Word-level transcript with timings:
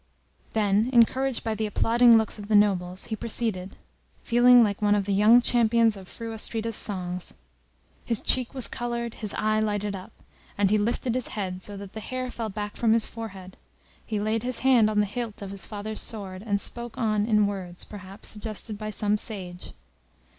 Then, 0.53 0.89
encouraged 0.91 1.43
by 1.43 1.53
the 1.53 1.67
applauding 1.67 2.17
looks 2.17 2.39
of 2.39 2.47
the 2.47 2.55
nobles, 2.55 3.03
he 3.05 3.15
proceeded, 3.15 3.75
feeling 4.23 4.63
like 4.63 4.81
one 4.81 4.95
of 4.95 5.05
the 5.05 5.13
young 5.13 5.41
champions 5.41 5.95
of 5.95 6.07
Fru 6.07 6.33
Astrida's 6.33 6.75
songs. 6.75 7.35
His 8.03 8.19
cheek 8.19 8.55
was 8.55 8.67
coloured, 8.67 9.13
his 9.13 9.35
eye 9.35 9.59
lighted 9.59 9.93
up, 9.95 10.11
and 10.57 10.71
he 10.71 10.79
lifted 10.79 11.13
his 11.13 11.27
head, 11.27 11.61
so 11.61 11.77
that 11.77 11.93
the 11.93 11.99
hair 11.99 12.31
fell 12.31 12.49
back 12.49 12.77
from 12.77 12.93
his 12.93 13.05
forehead; 13.05 13.57
he 14.03 14.19
laid 14.19 14.41
his 14.41 14.61
hand 14.65 14.89
on 14.89 15.01
the 15.01 15.05
hilt 15.05 15.43
of 15.43 15.51
his 15.51 15.67
father's 15.67 16.01
sword, 16.01 16.41
and 16.41 16.59
spoke 16.59 16.97
on 16.97 17.27
in 17.27 17.45
words, 17.45 17.85
perhaps, 17.85 18.27
suggested 18.29 18.79
by 18.79 18.89
some 18.89 19.19
sage. 19.19 19.71